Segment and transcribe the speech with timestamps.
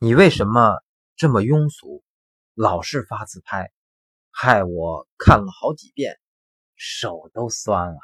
[0.00, 0.76] 你为什么
[1.16, 2.04] 这么庸俗
[2.54, 3.72] 老是发自拍
[4.30, 6.20] 害我看了好几遍
[6.76, 7.98] 手都酸了。